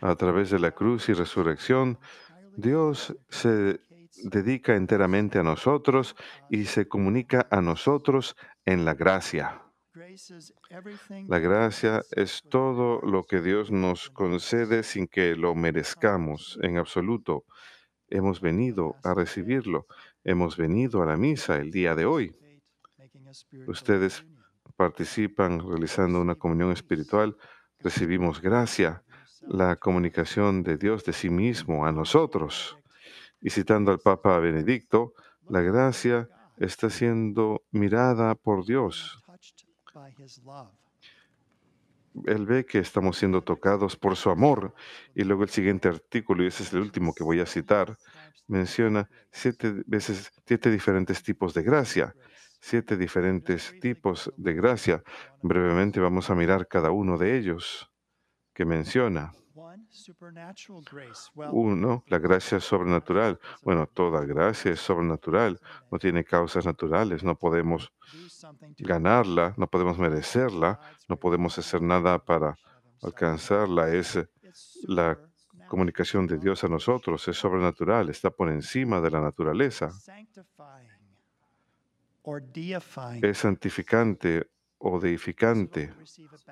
A 0.00 0.14
través 0.14 0.50
de 0.50 0.58
la 0.58 0.72
cruz 0.72 1.08
y 1.08 1.12
resurrección, 1.12 1.98
Dios 2.56 3.16
se 3.28 3.80
dedica 4.24 4.76
enteramente 4.76 5.38
a 5.38 5.42
nosotros 5.42 6.16
y 6.50 6.66
se 6.66 6.86
comunica 6.88 7.46
a 7.50 7.60
nosotros 7.60 8.36
en 8.64 8.84
la 8.84 8.94
gracia. 8.94 9.62
La 11.28 11.38
gracia 11.38 12.02
es 12.12 12.42
todo 12.48 13.00
lo 13.00 13.24
que 13.24 13.40
Dios 13.40 13.70
nos 13.70 14.10
concede 14.10 14.82
sin 14.82 15.06
que 15.06 15.34
lo 15.36 15.54
merezcamos 15.54 16.58
en 16.62 16.78
absoluto. 16.78 17.44
Hemos 18.08 18.40
venido 18.40 18.96
a 19.02 19.14
recibirlo. 19.14 19.86
Hemos 20.24 20.56
venido 20.56 21.02
a 21.02 21.06
la 21.06 21.16
misa 21.16 21.56
el 21.56 21.70
día 21.70 21.94
de 21.94 22.06
hoy. 22.06 22.36
Ustedes 23.66 24.24
participan 24.76 25.60
realizando 25.60 26.20
una 26.20 26.34
comunión 26.34 26.72
espiritual. 26.72 27.36
Recibimos 27.82 28.42
gracia, 28.42 29.02
la 29.48 29.76
comunicación 29.76 30.62
de 30.62 30.76
Dios 30.76 31.04
de 31.04 31.14
sí 31.14 31.30
mismo 31.30 31.86
a 31.86 31.92
nosotros. 31.92 32.76
Y 33.40 33.50
citando 33.50 33.90
al 33.90 34.00
Papa 34.00 34.38
Benedicto, 34.38 35.14
la 35.48 35.62
gracia 35.62 36.28
está 36.58 36.90
siendo 36.90 37.62
mirada 37.70 38.34
por 38.34 38.66
Dios. 38.66 39.22
Él 42.26 42.44
ve 42.44 42.66
que 42.66 42.80
estamos 42.80 43.16
siendo 43.16 43.42
tocados 43.42 43.96
por 43.96 44.14
su 44.16 44.28
amor. 44.28 44.74
Y 45.14 45.24
luego 45.24 45.44
el 45.44 45.48
siguiente 45.48 45.88
artículo, 45.88 46.44
y 46.44 46.48
ese 46.48 46.64
es 46.64 46.72
el 46.74 46.80
último 46.80 47.14
que 47.14 47.24
voy 47.24 47.40
a 47.40 47.46
citar, 47.46 47.96
menciona 48.46 49.08
siete 49.30 49.82
veces, 49.86 50.30
siete 50.46 50.70
diferentes 50.70 51.22
tipos 51.22 51.54
de 51.54 51.62
gracia. 51.62 52.14
Siete 52.60 52.96
diferentes 52.96 53.74
tipos 53.80 54.32
de 54.36 54.54
gracia. 54.54 55.02
Brevemente 55.42 55.98
vamos 55.98 56.30
a 56.30 56.34
mirar 56.34 56.68
cada 56.68 56.90
uno 56.90 57.16
de 57.16 57.38
ellos 57.38 57.90
que 58.52 58.64
menciona. 58.64 59.32
Uno, 61.52 62.04
la 62.06 62.18
gracia 62.18 62.60
sobrenatural. 62.60 63.38
Bueno, 63.62 63.86
toda 63.86 64.24
gracia 64.24 64.72
es 64.72 64.80
sobrenatural, 64.80 65.60
no 65.90 65.98
tiene 65.98 66.24
causas 66.24 66.66
naturales, 66.66 67.22
no 67.24 67.36
podemos 67.36 67.92
ganarla, 68.78 69.54
no 69.56 69.66
podemos 69.66 69.98
merecerla, 69.98 70.80
no 71.08 71.16
podemos 71.16 71.58
hacer 71.58 71.82
nada 71.82 72.18
para 72.18 72.56
alcanzarla. 73.02 73.90
Es 73.90 74.18
la 74.86 75.18
comunicación 75.68 76.26
de 76.26 76.38
Dios 76.38 76.64
a 76.64 76.68
nosotros, 76.68 77.26
es 77.28 77.36
sobrenatural, 77.36 78.10
está 78.10 78.30
por 78.30 78.50
encima 78.50 79.00
de 79.00 79.10
la 79.10 79.20
naturaleza. 79.20 79.90
Es 83.22 83.38
santificante 83.38 84.46
o 84.82 84.98
deificante, 84.98 85.92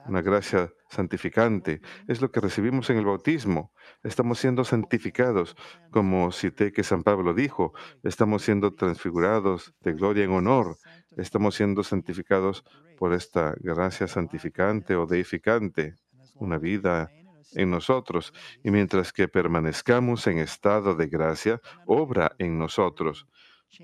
una 0.06 0.20
gracia 0.20 0.70
santificante. 0.90 1.80
Es 2.06 2.20
lo 2.20 2.30
que 2.30 2.40
recibimos 2.40 2.90
en 2.90 2.98
el 2.98 3.06
bautismo. 3.06 3.72
Estamos 4.02 4.38
siendo 4.38 4.64
santificados, 4.64 5.56
como 5.90 6.30
cité 6.30 6.70
que 6.70 6.84
San 6.84 7.02
Pablo 7.02 7.32
dijo, 7.32 7.72
estamos 8.02 8.42
siendo 8.42 8.74
transfigurados 8.74 9.74
de 9.80 9.94
gloria 9.94 10.24
en 10.24 10.32
honor. 10.32 10.76
Estamos 11.16 11.54
siendo 11.54 11.82
santificados 11.82 12.64
por 12.98 13.14
esta 13.14 13.54
gracia 13.60 14.06
santificante 14.06 14.94
o 14.94 15.06
deificante, 15.06 15.96
una 16.34 16.58
vida 16.58 17.10
en 17.54 17.70
nosotros. 17.70 18.34
Y 18.62 18.70
mientras 18.70 19.12
que 19.12 19.26
permanezcamos 19.28 20.26
en 20.26 20.38
estado 20.38 20.94
de 20.94 21.06
gracia, 21.06 21.62
obra 21.86 22.32
en 22.38 22.58
nosotros. 22.58 23.26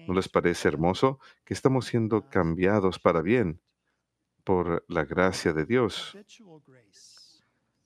¿No 0.06 0.14
les 0.14 0.28
parece 0.28 0.68
hermoso 0.68 1.18
que 1.44 1.54
estamos 1.54 1.86
siendo 1.86 2.28
cambiados 2.28 2.98
para 2.98 3.22
bien 3.22 3.60
por 4.44 4.84
la 4.88 5.04
gracia 5.04 5.52
de 5.52 5.64
Dios? 5.64 6.16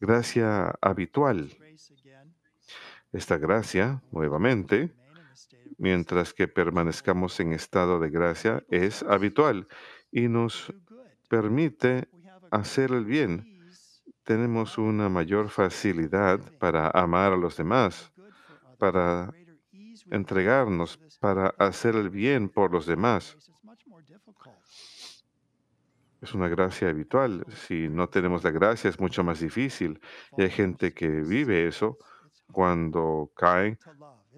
Gracia 0.00 0.74
habitual. 0.80 1.56
Esta 3.12 3.38
gracia, 3.38 4.02
nuevamente, 4.10 4.94
mientras 5.78 6.34
que 6.34 6.46
permanezcamos 6.46 7.40
en 7.40 7.52
estado 7.52 7.98
de 7.98 8.10
gracia, 8.10 8.64
es 8.68 9.02
habitual 9.02 9.66
y 10.10 10.28
nos 10.28 10.72
permite 11.28 12.08
hacer 12.50 12.92
el 12.92 13.04
bien. 13.04 13.58
Tenemos 14.24 14.76
una 14.76 15.08
mayor 15.08 15.48
facilidad 15.48 16.40
para 16.58 16.90
amar 16.90 17.32
a 17.32 17.36
los 17.36 17.56
demás, 17.56 18.12
para 18.78 19.32
entregarnos, 20.10 20.98
para 21.20 21.48
hacer 21.58 21.94
el 21.96 22.10
bien 22.10 22.48
por 22.48 22.72
los 22.72 22.86
demás. 22.86 23.36
Es 26.20 26.34
una 26.34 26.48
gracia 26.48 26.88
habitual. 26.88 27.44
Si 27.66 27.88
no 27.88 28.08
tenemos 28.08 28.42
la 28.42 28.50
gracia 28.50 28.90
es 28.90 28.98
mucho 28.98 29.22
más 29.22 29.40
difícil. 29.40 30.00
Y 30.36 30.42
hay 30.42 30.50
gente 30.50 30.92
que 30.92 31.08
vive 31.08 31.68
eso 31.68 31.96
cuando 32.50 33.30
caen 33.36 33.78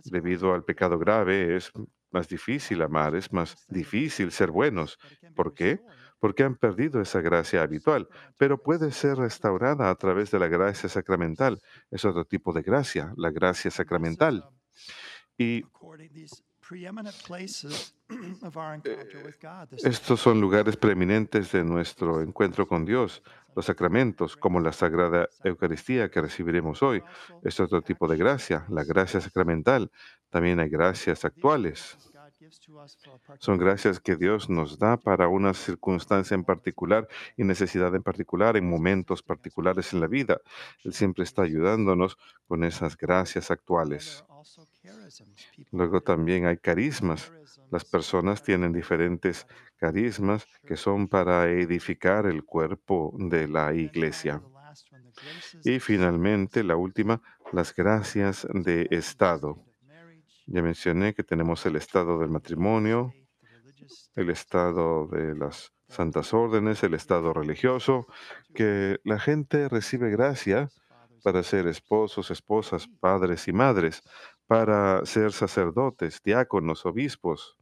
debido 0.04 0.52
al 0.54 0.64
pecado 0.64 0.98
grave. 0.98 1.56
Es 1.56 1.72
más 2.10 2.28
difícil 2.28 2.82
amar, 2.82 3.14
es 3.14 3.32
más 3.32 3.66
difícil 3.68 4.30
ser 4.30 4.50
buenos. 4.50 4.98
¿Por 5.34 5.54
qué? 5.54 5.80
Porque 6.18 6.42
han 6.42 6.56
perdido 6.56 7.00
esa 7.00 7.22
gracia 7.22 7.62
habitual, 7.62 8.08
pero 8.36 8.62
puede 8.62 8.92
ser 8.92 9.16
restaurada 9.16 9.88
a 9.88 9.94
través 9.94 10.30
de 10.30 10.38
la 10.38 10.48
gracia 10.48 10.88
sacramental. 10.88 11.62
Es 11.90 12.04
otro 12.04 12.26
tipo 12.26 12.52
de 12.52 12.60
gracia, 12.60 13.14
la 13.16 13.30
gracia 13.30 13.70
sacramental. 13.70 14.44
Y 15.40 15.64
estos 19.82 20.20
son 20.20 20.38
lugares 20.38 20.76
preeminentes 20.76 21.50
de 21.52 21.64
nuestro 21.64 22.20
encuentro 22.20 22.68
con 22.68 22.84
Dios, 22.84 23.22
los 23.56 23.64
sacramentos, 23.64 24.36
como 24.36 24.60
la 24.60 24.72
Sagrada 24.72 25.30
Eucaristía 25.42 26.10
que 26.10 26.20
recibiremos 26.20 26.82
hoy. 26.82 27.02
Es 27.42 27.58
otro 27.58 27.80
tipo 27.80 28.06
de 28.06 28.18
gracia, 28.18 28.66
la 28.68 28.84
gracia 28.84 29.18
sacramental. 29.22 29.90
También 30.28 30.60
hay 30.60 30.68
gracias 30.68 31.24
actuales. 31.24 31.96
Son 33.38 33.56
gracias 33.56 33.98
que 33.98 34.16
Dios 34.16 34.50
nos 34.50 34.78
da 34.78 34.98
para 34.98 35.28
una 35.28 35.54
circunstancia 35.54 36.34
en 36.34 36.44
particular 36.44 37.08
y 37.38 37.44
necesidad 37.44 37.94
en 37.94 38.02
particular, 38.02 38.58
en 38.58 38.68
momentos 38.68 39.22
particulares 39.22 39.94
en 39.94 40.00
la 40.00 40.06
vida. 40.06 40.38
Él 40.84 40.92
siempre 40.92 41.24
está 41.24 41.42
ayudándonos 41.42 42.18
con 42.46 42.62
esas 42.62 42.94
gracias 42.94 43.50
actuales. 43.50 44.22
Luego 45.72 46.00
también 46.00 46.46
hay 46.46 46.56
carismas. 46.58 47.32
Las 47.70 47.84
personas 47.84 48.42
tienen 48.42 48.72
diferentes 48.72 49.46
carismas 49.76 50.46
que 50.66 50.76
son 50.76 51.08
para 51.08 51.48
edificar 51.50 52.26
el 52.26 52.44
cuerpo 52.44 53.14
de 53.18 53.48
la 53.48 53.74
iglesia. 53.74 54.42
Y 55.64 55.80
finalmente, 55.80 56.62
la 56.62 56.76
última, 56.76 57.20
las 57.52 57.74
gracias 57.74 58.46
de 58.52 58.86
Estado. 58.90 59.64
Ya 60.46 60.62
mencioné 60.62 61.14
que 61.14 61.22
tenemos 61.22 61.64
el 61.66 61.76
estado 61.76 62.18
del 62.18 62.30
matrimonio, 62.30 63.12
el 64.16 64.30
estado 64.30 65.06
de 65.06 65.36
las 65.36 65.72
santas 65.88 66.32
órdenes, 66.34 66.82
el 66.82 66.94
estado 66.94 67.32
religioso, 67.32 68.06
que 68.54 68.98
la 69.04 69.18
gente 69.18 69.68
recibe 69.68 70.10
gracia 70.10 70.68
para 71.22 71.42
ser 71.42 71.66
esposos, 71.66 72.30
esposas, 72.30 72.88
padres 73.00 73.46
y 73.48 73.52
madres, 73.52 74.02
para 74.50 75.06
ser 75.06 75.30
sacerdotes, 75.30 76.20
diáconos, 76.24 76.84
obispos, 76.84 77.56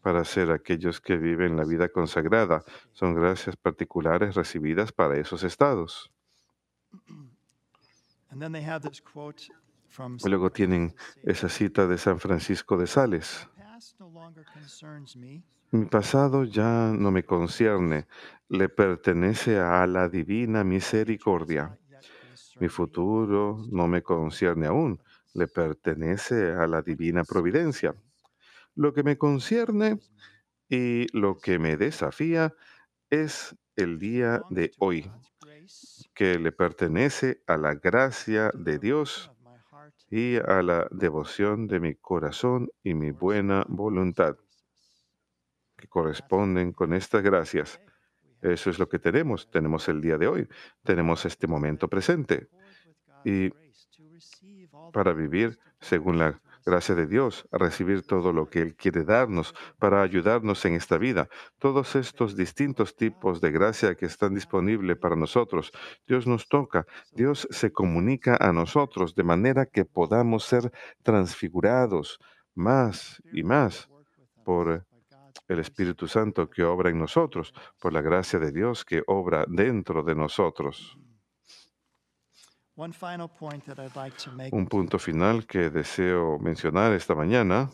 para 0.00 0.24
ser 0.24 0.50
aquellos 0.50 0.98
que 0.98 1.18
viven 1.18 1.58
la 1.58 1.64
vida 1.64 1.90
consagrada. 1.90 2.64
Son 2.94 3.14
gracias 3.14 3.54
particulares 3.54 4.34
recibidas 4.34 4.92
para 4.92 5.18
esos 5.18 5.44
estados. 5.44 6.10
Luego 10.24 10.50
tienen 10.50 10.94
esa 11.22 11.50
cita 11.50 11.86
de 11.86 11.98
San 11.98 12.18
Francisco 12.18 12.78
de 12.78 12.86
Sales. 12.86 13.46
Mi 15.70 15.84
pasado 15.84 16.44
ya 16.44 16.92
no 16.96 17.10
me 17.10 17.24
concierne, 17.24 18.06
le 18.48 18.70
pertenece 18.70 19.58
a 19.58 19.86
la 19.86 20.08
divina 20.08 20.64
misericordia. 20.64 21.78
Mi 22.60 22.68
futuro 22.68 23.64
no 23.70 23.88
me 23.88 24.02
concierne 24.02 24.66
aún, 24.66 25.00
le 25.34 25.48
pertenece 25.48 26.52
a 26.52 26.66
la 26.66 26.82
divina 26.82 27.24
providencia. 27.24 27.94
Lo 28.76 28.92
que 28.92 29.02
me 29.02 29.18
concierne 29.18 29.98
y 30.68 31.06
lo 31.16 31.36
que 31.38 31.58
me 31.58 31.76
desafía 31.76 32.54
es 33.10 33.56
el 33.76 33.98
día 33.98 34.42
de 34.50 34.72
hoy, 34.78 35.10
que 36.14 36.38
le 36.38 36.52
pertenece 36.52 37.42
a 37.46 37.56
la 37.56 37.74
gracia 37.74 38.50
de 38.54 38.78
Dios 38.78 39.30
y 40.10 40.36
a 40.36 40.62
la 40.62 40.86
devoción 40.90 41.66
de 41.66 41.80
mi 41.80 41.94
corazón 41.96 42.70
y 42.82 42.94
mi 42.94 43.10
buena 43.10 43.64
voluntad, 43.68 44.36
que 45.76 45.88
corresponden 45.88 46.72
con 46.72 46.94
estas 46.94 47.22
gracias. 47.22 47.80
Eso 48.44 48.68
es 48.68 48.78
lo 48.78 48.88
que 48.88 48.98
tenemos. 48.98 49.50
Tenemos 49.50 49.88
el 49.88 50.02
día 50.02 50.18
de 50.18 50.28
hoy. 50.28 50.48
Tenemos 50.82 51.24
este 51.24 51.46
momento 51.46 51.88
presente. 51.88 52.48
Y 53.24 53.50
para 54.92 55.14
vivir 55.14 55.58
según 55.80 56.18
la 56.18 56.40
gracia 56.66 56.94
de 56.94 57.06
Dios, 57.06 57.46
recibir 57.50 58.02
todo 58.02 58.32
lo 58.32 58.48
que 58.48 58.60
Él 58.60 58.74
quiere 58.74 59.04
darnos 59.04 59.54
para 59.78 60.02
ayudarnos 60.02 60.62
en 60.66 60.74
esta 60.74 60.98
vida. 60.98 61.28
Todos 61.58 61.96
estos 61.96 62.36
distintos 62.36 62.96
tipos 62.96 63.40
de 63.40 63.50
gracia 63.50 63.94
que 63.94 64.06
están 64.06 64.34
disponibles 64.34 64.98
para 64.98 65.16
nosotros. 65.16 65.72
Dios 66.06 66.26
nos 66.26 66.46
toca, 66.46 66.86
Dios 67.12 67.48
se 67.50 67.72
comunica 67.72 68.36
a 68.38 68.52
nosotros 68.52 69.14
de 69.14 69.24
manera 69.24 69.64
que 69.64 69.86
podamos 69.86 70.44
ser 70.44 70.70
transfigurados 71.02 72.18
más 72.54 73.22
y 73.32 73.42
más 73.42 73.88
por 74.44 74.86
el 75.48 75.58
Espíritu 75.58 76.06
Santo 76.06 76.48
que 76.48 76.64
obra 76.64 76.90
en 76.90 76.98
nosotros, 76.98 77.52
por 77.80 77.92
la 77.92 78.00
gracia 78.00 78.38
de 78.38 78.52
Dios 78.52 78.84
que 78.84 79.02
obra 79.06 79.44
dentro 79.48 80.02
de 80.02 80.14
nosotros. 80.14 80.98
Un 84.52 84.66
punto 84.66 84.98
final 84.98 85.46
que 85.46 85.70
deseo 85.70 86.38
mencionar 86.38 86.92
esta 86.92 87.14
mañana 87.14 87.70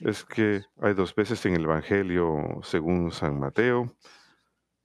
es 0.00 0.24
que 0.24 0.64
hay 0.80 0.94
dos 0.94 1.14
veces 1.14 1.46
en 1.46 1.54
el 1.54 1.64
Evangelio 1.64 2.60
según 2.62 3.12
San 3.12 3.38
Mateo 3.38 3.94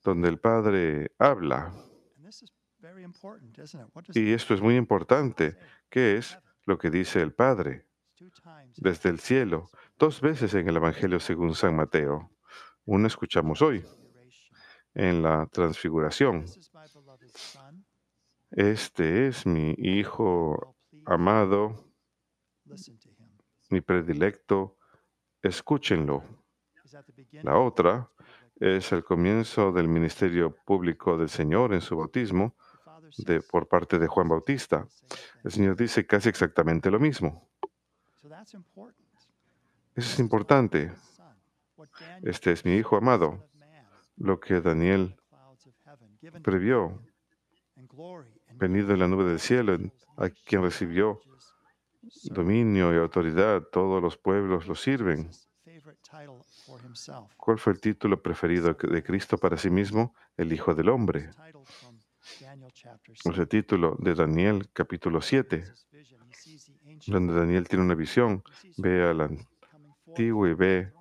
donde 0.03 0.29
el 0.29 0.39
Padre 0.39 1.11
habla. 1.17 1.73
Y 4.13 4.31
esto 4.31 4.53
es 4.53 4.61
muy 4.61 4.75
importante. 4.75 5.57
¿Qué 5.89 6.17
es 6.17 6.39
lo 6.65 6.77
que 6.77 6.89
dice 6.89 7.21
el 7.21 7.33
Padre? 7.33 7.85
Desde 8.77 9.09
el 9.09 9.19
cielo, 9.19 9.69
dos 9.97 10.19
veces 10.19 10.53
en 10.53 10.67
el 10.67 10.75
Evangelio 10.75 11.19
según 11.19 11.55
San 11.55 11.75
Mateo. 11.75 12.31
Una 12.85 13.07
escuchamos 13.07 13.61
hoy, 13.61 13.85
en 14.93 15.21
la 15.21 15.47
transfiguración. 15.47 16.45
Este 18.51 19.27
es 19.27 19.45
mi 19.45 19.73
Hijo 19.77 20.75
amado, 21.05 21.93
mi 23.69 23.81
predilecto, 23.81 24.77
escúchenlo. 25.41 26.23
La 27.43 27.57
otra 27.57 28.09
es 28.55 28.91
el 28.91 29.03
comienzo 29.03 29.71
del 29.71 29.87
ministerio 29.87 30.55
público 30.65 31.17
del 31.17 31.29
Señor 31.29 31.73
en 31.73 31.81
su 31.81 31.95
bautismo 31.95 32.55
por 33.49 33.67
parte 33.67 33.97
de 33.97 34.07
Juan 34.07 34.27
Bautista. 34.27 34.87
El 35.43 35.51
Señor 35.51 35.75
dice 35.77 36.05
casi 36.05 36.27
exactamente 36.27 36.91
lo 36.91 36.99
mismo. 36.99 37.49
Eso 39.95 40.13
es 40.13 40.19
importante. 40.19 40.91
Este 42.23 42.51
es 42.51 42.65
mi 42.65 42.73
Hijo 42.75 42.97
amado, 42.97 43.49
lo 44.17 44.39
que 44.39 44.61
Daniel 44.61 45.15
previó, 46.43 47.01
venido 48.55 48.93
en 48.93 48.99
la 48.99 49.07
nube 49.07 49.25
del 49.25 49.39
cielo, 49.39 49.77
a 50.17 50.29
quien 50.29 50.61
recibió 50.61 51.21
dominio 52.25 52.93
y 52.93 52.97
autoridad, 52.97 53.63
todos 53.71 54.01
los 54.01 54.17
pueblos 54.17 54.67
lo 54.67 54.75
sirven. 54.75 55.29
¿Cuál 57.37 57.59
fue 57.59 57.73
el 57.73 57.81
título 57.81 58.21
preferido 58.21 58.73
de 58.73 59.03
Cristo 59.03 59.37
para 59.37 59.57
sí 59.57 59.69
mismo? 59.69 60.13
El 60.37 60.53
Hijo 60.53 60.75
del 60.75 60.89
Hombre. 60.89 61.29
Ese 62.21 63.31
7. 63.33 63.45
título 63.47 63.95
de 63.99 64.13
Daniel 64.13 64.69
capítulo 64.71 65.21
7, 65.21 65.63
donde 67.07 67.33
Daniel 67.33 67.67
tiene 67.67 67.83
una 67.83 67.95
visión, 67.95 68.43
ve 68.77 69.09
al 69.09 69.21
antiguo 69.21 70.47
y 70.47 70.53
ve 70.53 70.91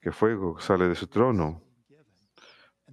que 0.00 0.12
fuego 0.12 0.58
sale 0.60 0.88
de 0.88 0.94
su 0.94 1.06
trono. 1.06 1.62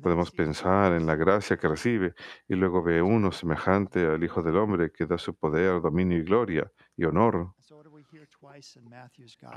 Podemos 0.02 0.32
pensar 0.32 0.92
en 0.94 1.06
la 1.06 1.16
gracia 1.16 1.58
que 1.58 1.68
recibe 1.68 2.16
y 2.48 2.56
luego 2.56 2.84
ve 2.84 3.02
uno 3.02 3.32
semejante 3.32 4.06
al 4.06 4.24
Hijo 4.24 4.44
del 4.44 4.58
Hombre 4.58 4.92
que 4.92 5.06
da 5.06 5.18
su 5.18 5.34
poder, 5.34 5.82
dominio 5.82 6.18
y 6.18 6.24
gloria 6.24 6.70
y 6.98 7.06
honor. 7.06 7.54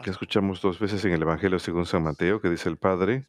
Que 0.03 0.11
escuchamos 0.11 0.62
dos 0.62 0.79
veces 0.79 1.05
en 1.05 1.12
el 1.12 1.22
Evangelio 1.22 1.59
según 1.59 1.87
San 1.87 2.05
Mateo 2.05 2.40
que 2.40 2.48
dice 2.48 2.68
el 2.68 2.77
Padre, 2.77 3.27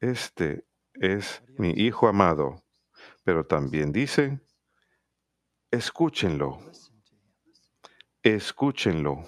este 0.00 0.64
es 0.94 1.42
mi 1.58 1.70
Hijo 1.70 2.08
amado. 2.08 2.62
Pero 3.24 3.44
también 3.44 3.92
dice, 3.92 4.40
escúchenlo. 5.70 6.58
Escúchenlo. 8.22 9.24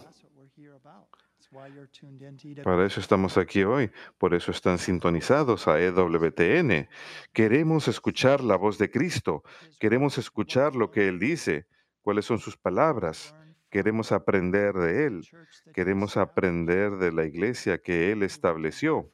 Para 2.64 2.87
eso 2.87 3.00
estamos 3.00 3.37
aquí 3.37 3.62
hoy, 3.62 3.90
por 4.16 4.35
eso 4.35 4.50
están 4.50 4.78
sintonizados 4.78 5.68
a 5.68 5.81
EWTN. 5.81 6.88
Queremos 7.33 7.88
escuchar 7.88 8.42
la 8.42 8.57
voz 8.57 8.78
de 8.78 8.90
Cristo, 8.90 9.42
queremos 9.78 10.16
escuchar 10.16 10.74
lo 10.74 10.90
que 10.90 11.09
Él 11.09 11.18
dice, 11.18 11.66
cuáles 12.00 12.24
son 12.24 12.38
sus 12.38 12.57
palabras, 12.57 13.35
queremos 13.68 14.12
aprender 14.12 14.74
de 14.74 15.07
Él, 15.07 15.28
queremos 15.74 16.16
aprender 16.16 16.92
de 16.92 17.12
la 17.12 17.26
iglesia 17.26 17.78
que 17.78 18.12
Él 18.12 18.22
estableció, 18.22 19.11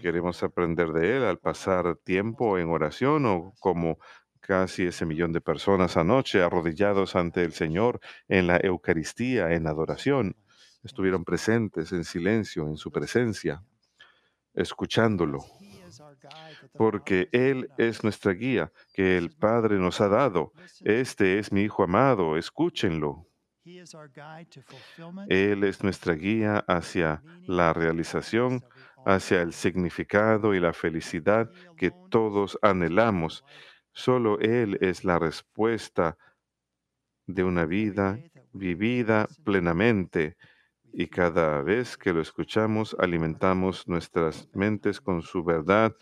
queremos 0.00 0.42
aprender 0.42 0.92
de 0.92 1.16
Él 1.16 1.24
al 1.24 1.38
pasar 1.38 1.96
tiempo 1.96 2.58
en 2.58 2.68
oración 2.68 3.24
o 3.24 3.54
como 3.60 3.98
casi 4.40 4.86
ese 4.86 5.06
millón 5.06 5.32
de 5.32 5.40
personas 5.40 5.96
anoche 5.96 6.42
arrodillados 6.42 7.16
ante 7.16 7.42
el 7.42 7.52
Señor 7.52 8.00
en 8.28 8.46
la 8.46 8.58
Eucaristía, 8.62 9.52
en 9.52 9.66
adoración. 9.66 10.36
Estuvieron 10.82 11.24
presentes 11.24 11.92
en 11.92 12.04
silencio 12.04 12.66
en 12.66 12.76
su 12.76 12.90
presencia, 12.90 13.62
escuchándolo, 14.54 15.44
porque 16.74 17.28
Él 17.32 17.68
es 17.78 18.04
nuestra 18.04 18.32
guía 18.32 18.72
que 18.92 19.18
el 19.18 19.30
Padre 19.30 19.78
nos 19.78 20.00
ha 20.00 20.08
dado. 20.08 20.52
Este 20.80 21.38
es 21.38 21.52
mi 21.52 21.62
Hijo 21.62 21.82
amado, 21.82 22.36
escúchenlo. 22.36 23.26
Él 25.28 25.64
es 25.64 25.82
nuestra 25.82 26.14
guía 26.14 26.64
hacia 26.66 27.22
la 27.46 27.72
realización, 27.72 28.64
hacia 29.04 29.42
el 29.42 29.52
significado 29.52 30.54
y 30.54 30.60
la 30.60 30.72
felicidad 30.72 31.50
que 31.76 31.92
todos 32.10 32.58
anhelamos. 32.62 33.44
Solo 33.98 34.38
Él 34.38 34.78
es 34.80 35.02
la 35.02 35.18
respuesta 35.18 36.16
de 37.26 37.42
una 37.42 37.64
vida 37.64 38.16
vivida 38.52 39.26
plenamente 39.42 40.36
y 40.92 41.08
cada 41.08 41.62
vez 41.62 41.96
que 41.96 42.12
lo 42.12 42.20
escuchamos 42.20 42.94
alimentamos 43.00 43.88
nuestras 43.88 44.48
mentes 44.54 45.00
con 45.00 45.22
su 45.22 45.42
verdad, 45.42 45.96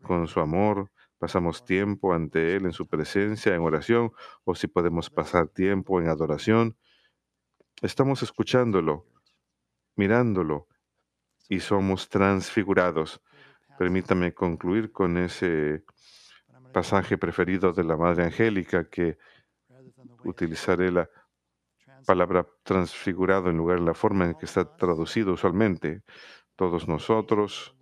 con 0.00 0.26
su 0.26 0.40
amor, 0.40 0.90
pasamos 1.18 1.66
tiempo 1.66 2.14
ante 2.14 2.56
Él 2.56 2.64
en 2.64 2.72
su 2.72 2.86
presencia, 2.86 3.54
en 3.54 3.60
oración, 3.60 4.10
o 4.44 4.54
si 4.54 4.66
podemos 4.66 5.10
pasar 5.10 5.48
tiempo 5.48 6.00
en 6.00 6.08
adoración, 6.08 6.78
estamos 7.82 8.22
escuchándolo, 8.22 9.04
mirándolo 9.96 10.66
y 11.50 11.60
somos 11.60 12.08
transfigurados. 12.08 13.20
Permítame 13.78 14.32
concluir 14.32 14.92
con 14.92 15.18
ese 15.18 15.84
pasaje 16.74 17.16
preferido 17.16 17.72
de 17.72 17.84
la 17.84 17.96
Madre 17.96 18.24
Angélica 18.24 18.90
que 18.90 19.16
utilizaré 20.24 20.90
la 20.90 21.08
palabra 22.04 22.46
transfigurado 22.64 23.48
en 23.48 23.56
lugar 23.56 23.78
de 23.78 23.86
la 23.86 23.94
forma 23.94 24.24
en 24.26 24.34
que 24.34 24.44
está 24.44 24.76
traducido 24.76 25.32
usualmente. 25.32 26.02
Todos 26.56 26.88
nosotros, 26.88 27.76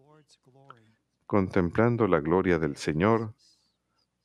contemplando 1.26 2.06
la 2.06 2.20
gloria 2.20 2.58
del 2.58 2.76
Señor, 2.76 3.34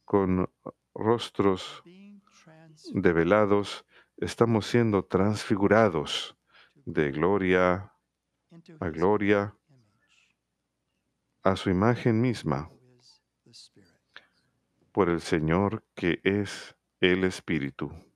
con 0.04 0.50
rostros 0.94 1.82
develados, 2.94 3.86
estamos 4.18 4.68
siendo 4.68 5.06
transfigurados 5.06 6.38
de 6.86 7.12
gloria 7.12 7.94
a 8.80 8.90
gloria 8.90 9.56
a 11.44 11.56
su 11.56 11.70
imagen 11.70 12.20
misma 12.20 12.70
por 14.98 15.12
el 15.12 15.22
Señor 15.22 15.84
que 15.94 16.22
es 16.24 16.76
el 17.02 17.24
Espíritu. 17.24 18.07